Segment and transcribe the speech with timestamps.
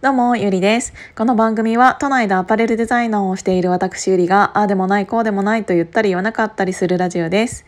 [0.00, 0.92] どうも、ゆりです。
[1.16, 7.66] この番組は都内でアパレルデザイナーをしている私ゆりが、ああでもない、こうでもないと言ったり言わなかったりするラジオです。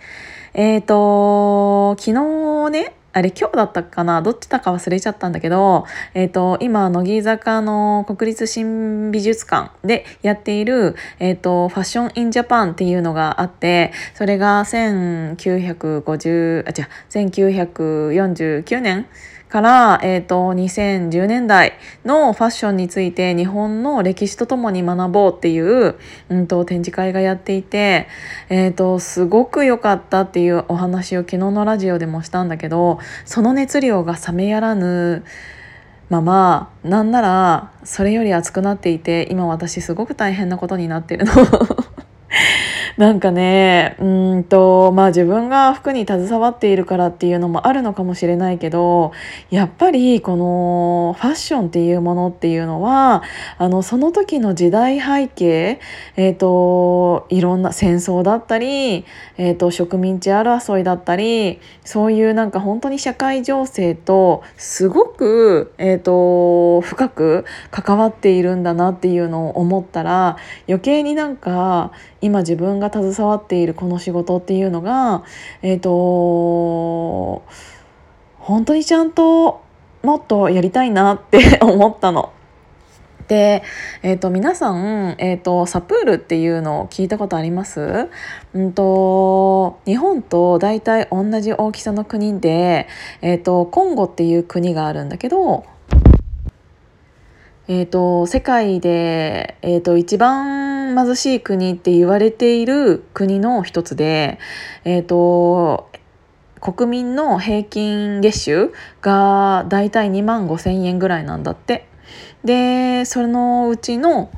[0.55, 4.23] えっ、ー、と、昨日ね、あれ今日だったかな？
[4.23, 19.07] どっちだか忘れちゃったんだけど、えっ、ー、と、今、乃木坂の国立新美術館でやっている、えっ、ー、と、ファッションインジャパンっていうのがあって、それが1950、あ、違う、1949年
[19.51, 21.75] から、えーと、2010年代
[22.05, 25.97] のファッションについて日本の歴史とともに学ぼうっていう、
[26.29, 28.07] うんと、展示会がやっていて、
[28.49, 35.25] えーと、すごく良かったっていうお話を昨日のラジオでもしたんだけどその熱量が冷めやらぬ
[36.09, 41.33] ままなんならそれより熱くなっていて今私すごく大変なことになってるの。
[42.97, 49.13] なんかねうんとまあ自分が服に携わっているからっていうのもあるのかもしれないけど
[49.51, 53.23] やっぱりこのファッションっていうものっていうのは
[53.59, 55.81] あのその時の時代背景、
[56.17, 59.05] えーと、いろんな戦争だったり、
[59.37, 70.37] えーと、植民地争いだったりそういうなんか本当に社会情勢とすごく、えーと深く関わっているんだなっていうのを思ったら
[70.69, 75.23] 余計になんか今自分が携わっているこの仕事っていうのが
[75.63, 77.45] えっ、ー、と
[78.39, 79.63] 本当にちゃんと
[80.03, 82.31] もっとやりたいなって 思ったの。
[83.29, 83.63] で、
[84.03, 88.09] えーと、皆さん、えーと、サプールっていうのを聞いたことあります、
[88.55, 92.89] うんと、日本と大体同じ大きさの国で、
[93.23, 95.63] えーとコンゴっていう国があるんだけど
[97.73, 104.39] えーと、世界で、えーと、一番貧しい国って言われている国の一つで、
[104.85, 105.91] えーと、
[106.61, 111.87] 国民の平均月収が大体2万5,000円ぐらいなんだって。
[112.45, 114.31] でそのうちの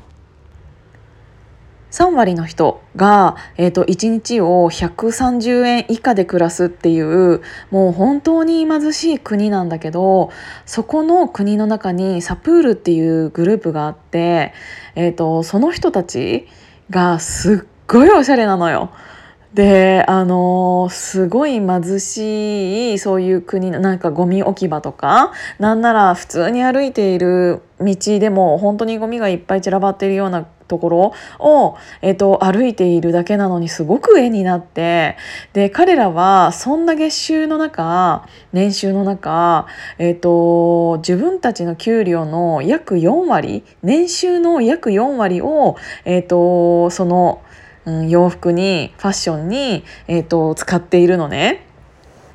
[1.93, 10.31] 3割の人が、えーと、1日を130円以下で暮らすっていうもう本当に貧しい国なんだけど
[10.65, 14.53] そこの国の中にサプールっていうグループがあって、
[14.95, 16.47] えーとその人たち
[16.89, 18.89] がすっごいおしゃれなのよ。
[19.53, 35.17] であのすごい貧しいそういう国のなんかゴミ置き場とかなんなら普通に歩いている道でも本当にゴミがいっぱい散らばっているようなところを、えーと、歩いているだけなのにすごく絵になって
[35.53, 39.67] で彼らはそんな月収の中年収の中、
[39.99, 47.43] えーと、自分たちの給料の約4割年収の約4割を、えーとその
[47.85, 51.65] うん、洋服にファッションに、えーと、使っているのね。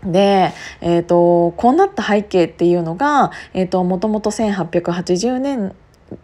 [0.05, 5.75] で、えーと、こうなった背景っていうのが、えーと、もともと1880年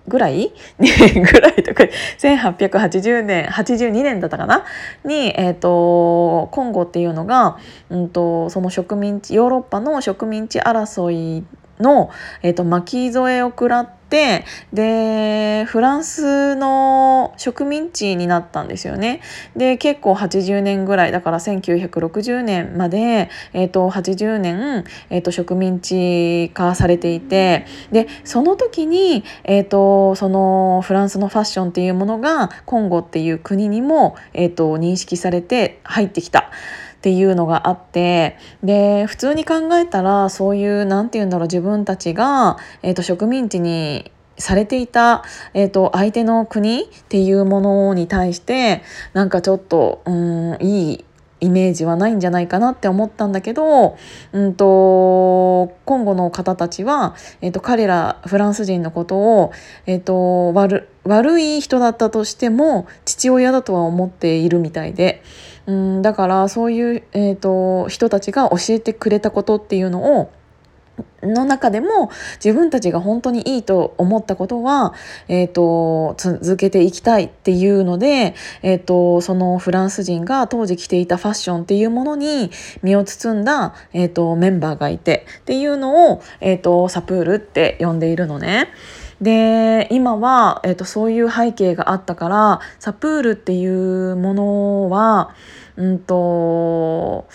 [0.08, 0.52] ぐらい？
[0.78, 1.84] ぐらいとか
[2.18, 4.64] 1880年82年だったかな？
[5.04, 7.58] に、えーと、コンゴっていうのが、
[7.90, 11.44] うんとその植民地ヨーロッパの植民地争い
[11.80, 12.10] の、
[12.42, 19.20] えーと、巻き添えを食らってでフランスの植民地になったんですよね。
[19.56, 36.50] で結構80年ぐらいだから1960年まで、えーと、80年、えーと、植民地化されていてでその時に、えーとそのフランスのファッションっていうものがコンゴっていう国にも、えー、と認識されて入ってきた。
[37.04, 45.22] っていうのがあってで普通に考えたらそういう何て言うんだろう自分たちが、えーと、植民地にされていた、
[45.52, 48.80] えーと、相手の国っていうものに対して
[49.12, 51.04] なんかちょっとうんいい
[51.40, 53.98] イメージはないんじゃないかなって思ったんだけど、
[54.32, 59.52] うんと、コンゴの方たちは、えーと、彼らフランス人のことを、
[59.84, 65.22] えーと悪悪い人だったとしても父親だとは思っているみたいで。
[65.66, 70.30] うんだからそういう、えーと、人たちが教えてくれたことっていうのを
[71.22, 72.10] の中でも
[72.44, 74.94] 自分たちが本当にいいと思ったことは、
[75.28, 82.50] えーと、続けていきたいっていうので、えーと、そのフランス人が当時着ていたファッションっていうものに
[82.82, 88.68] 身を包んだ、えーと、メンバーがいてっていうのを、えー、とサプールって呼んでいるのね。
[89.20, 95.34] で今は、えーと、そういう背景があったからサプールっていうものは
[95.76, 97.26] うんと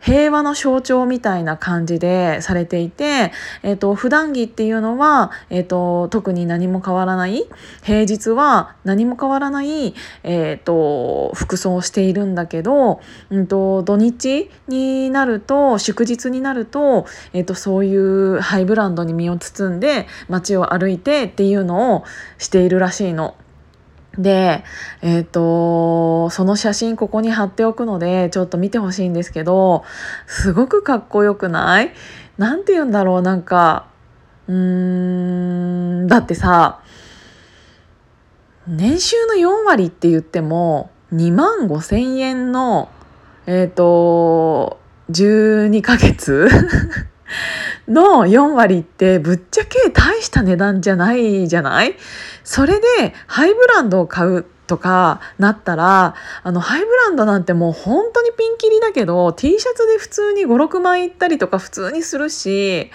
[0.00, 3.32] 平和の象徴みたいな感じでされていて、
[3.62, 7.46] えっ、ー、と、普段着っていうのは、えっ、と、特に何も変わらない、
[7.82, 22.04] 平日は何も変わらない、えっ、と、服装をしているんだけど、うんと、土日になると、祝日になると、えっ、と、そういうハイブランドに身を包んで街を歩いてっていうのを
[22.38, 23.34] しているらしいの。
[24.18, 24.64] で、
[25.02, 29.84] えっ、ー、と、その写真ここに貼っておくので、ちょっと見てほしいんですけど、
[30.26, 31.92] すごくかっこよくない？
[32.38, 33.86] なんて言うんだろう、なんか、
[34.48, 36.80] うーん、だってさ、
[38.66, 42.88] 年収の4割って言っても、2万5千円の、
[43.46, 44.80] えっ、ー、と、
[45.10, 46.48] 12ヶ月？
[47.90, 51.96] の4割ってぶっちゃけ大した値段じゃないじゃない？
[52.44, 56.14] それでハイブランドを買うとかなったら
[56.44, 62.88] あのハイブランドなんてもう本当にピンキリだけど T シャツで普通に56万いったりとか普通にするし、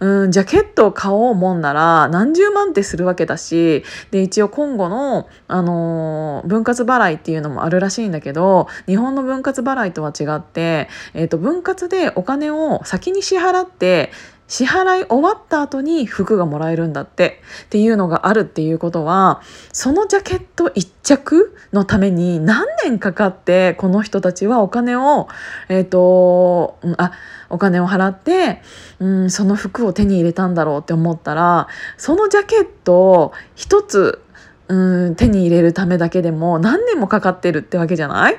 [0.00, 14.10] うん、ジャケットを買おうもんなら何十万ってするわけだしで一応今後の、あのー、分割払いっていうのもあるらしいんだけど日本の分割払いとは違って、えーと分割でお金を先に支払って
[14.46, 19.40] 支払い終わった後に服がもらえるんだってっていうのがあるっていうことは
[19.72, 25.28] そのジャケット1着のために何年かかってこの人たちはお金を
[25.68, 27.12] えっ、ー、とあ
[27.48, 28.60] お金を払って、
[28.98, 34.22] うん、その服を手に入れたんだろうって思ったらそのジャケットを1つ
[34.68, 38.38] うん手に入れるためだけでも何年もかかってるってわけじゃない？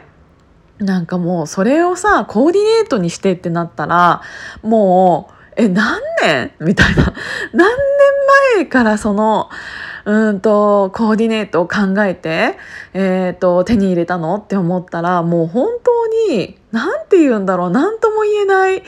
[0.80, 4.22] なんかもうそれをさコーディネートにしてってなったら
[4.62, 6.52] もうえ何年？
[6.60, 7.14] みたいな。
[7.54, 7.76] 何年
[8.56, 9.50] 前からその
[10.06, 12.58] うんとコーディネートを考えて、
[12.94, 14.38] えーと、手に入れたの？
[14.38, 17.70] って思ったらもう本当に何て言うんだろう。
[17.72, 18.84] 何とも言えない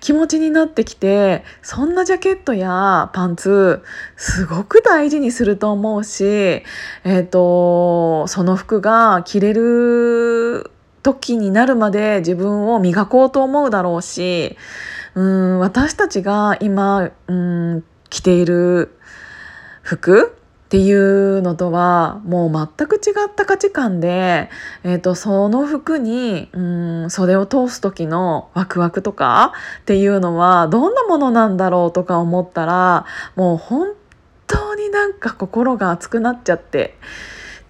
[0.00, 3.82] 気持ちになってきてそんなジャケットやパンツ
[4.16, 10.70] すごく大事にすると思うし、えーとその服が着れる
[11.02, 14.56] 時になるまで自分を磨こうと思うだろうし
[15.14, 18.96] うん私たちが今うん着ている
[19.82, 24.48] 服っていうのとはもう全く違った価値観で、
[24.84, 26.60] えーと、その服にう
[27.06, 33.04] ん袖を通す時のワクワクとかっていうのはどんなものなんだろうとか思ったら
[33.36, 33.92] もう本
[34.46, 36.96] 当になんか心が熱くなっちゃって。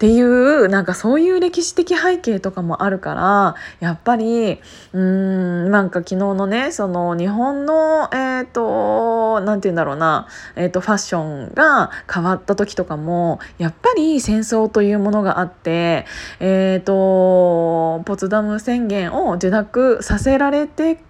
[0.03, 4.59] っていうなんかそういう歴史的背景とかもあるからやっぱり
[4.91, 10.27] うんなんか昨日のねその日本のえっ、ー、と何て言うんだろうな、
[10.57, 16.05] えーと、ファッションが変わった時とかもやっぱり戦争というものがあって
[16.41, 21.01] えっ、ー、とポツダム宣言を受諾させられて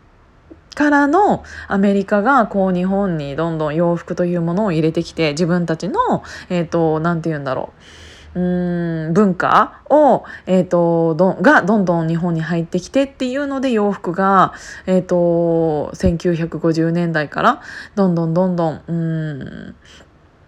[0.76, 8.13] からのアメリカがこう日本にどんどん洋服というものを入れてきて自分たちのえっ、ー、と何て言うんだろう。
[8.36, 14.54] 文化を、えーと、どがどんどん日本に入ってきてっていうので洋服が、
[14.86, 17.62] えーと、1950年代から
[17.96, 19.76] どんどんどんどんうん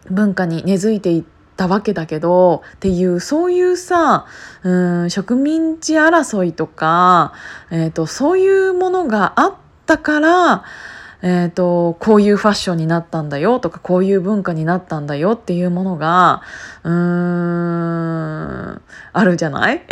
[0.10, 1.24] 文化に根付いていっ
[1.56, 4.26] たわけだけどっていうそういうさ
[4.64, 7.34] うん植民地争いとか、
[7.72, 9.54] えーとそういうものがあっ
[9.86, 10.64] たから
[11.28, 16.44] えーと、こういうファッションになったんだよとかこういう文化になったんだよっていうものが
[16.84, 18.82] うーん
[19.12, 19.82] あるじゃない？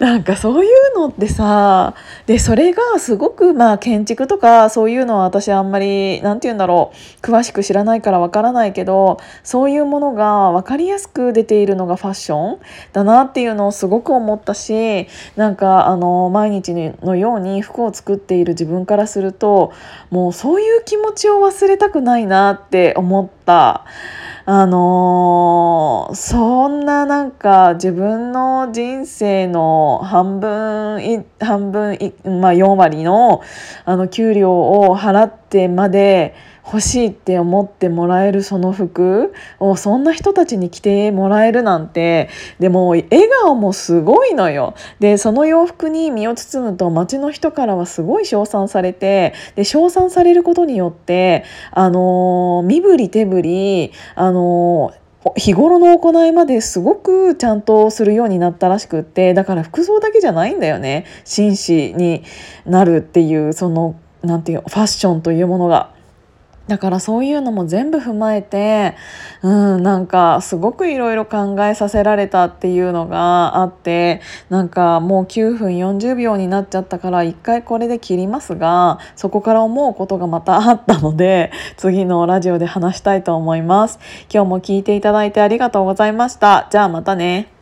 [0.00, 1.94] なんかそういうのってさ
[2.26, 12.60] でそれがすごくまあ建築とかそういうのは私あんまり何て言うんだろう詳しく知らないからわからないけどそういうものが分かりやすく出ているのがファッション
[12.94, 19.72] だなっていうのをすごく思ったしなんかあの毎日のように服を作っている自分からすると
[20.08, 23.84] もうそういう気持ちを忘れたくないなって思った。
[24.46, 33.40] あのー、そんななんか自分の人生の半分半分まあ、4割の
[33.86, 36.34] あの給料を払ってまで
[36.66, 42.28] 欲しいって思ってもらえるその服をそんな人たちに着てもらえるなんて。
[42.58, 43.06] でも笑
[43.42, 44.74] 顔もすごいのよ。
[45.00, 54.92] でその洋服に身を包むと街の人からはすごい称賛されてで称賛されることによってあの身振り手振りあの
[55.36, 61.06] 日頃の行いまですごくちゃんとするようになったらしくってだから服装だけじゃないんだよね。
[61.24, 62.22] 紳士に
[62.66, 65.93] なるっていうそのなんていうファッションというものが。
[66.66, 68.96] だからそういうのも全部踏まえて
[69.42, 83.98] うんなんかすごくいろいろ考えさせられたっていうのがあってなんかもう9分40秒になっちゃったから一回これで切りますがそこから思うことがまたあったので 次のラジオで話したいと思います。
[84.32, 86.68] 今日も聞いていただいてありがとうございました。
[86.70, 87.53] じゃあまたね。